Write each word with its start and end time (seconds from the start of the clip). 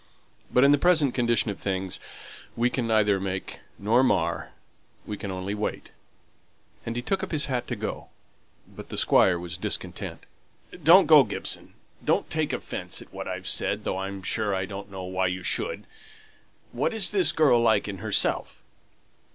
But 0.51 0.63
in 0.63 0.71
the 0.71 0.79
present 0.79 1.13
condition 1.13 1.51
of 1.51 1.59
things, 1.59 1.99
we 2.55 2.71
can 2.71 2.87
neither 2.87 3.19
make 3.19 3.59
nor 3.77 4.01
mar; 4.01 4.49
we 5.05 5.15
can 5.15 5.29
only 5.29 5.53
wait." 5.53 5.91
And 6.87 6.95
he 6.95 7.03
took 7.03 7.21
up 7.21 7.29
his 7.31 7.45
hat 7.45 7.67
to 7.67 7.75
go. 7.75 8.07
But 8.67 8.89
the 8.89 8.97
Squire 8.97 9.37
was 9.37 9.57
discontented. 9.57 10.25
"Don't 10.83 11.05
go, 11.05 11.23
Gibson. 11.23 11.75
Don't 12.03 12.31
take 12.31 12.51
offence 12.51 12.99
at 13.03 13.13
what 13.13 13.27
I've 13.27 13.47
said, 13.47 13.83
though 13.83 13.99
I'm 13.99 14.23
sure 14.23 14.55
I 14.55 14.65
don't 14.65 14.89
know 14.89 15.03
why 15.03 15.27
you 15.27 15.43
should. 15.43 15.83
What's 16.71 17.09
the 17.11 17.31
girl 17.35 17.59
like 17.61 17.87
in 17.87 17.99
herself?" 17.99 18.59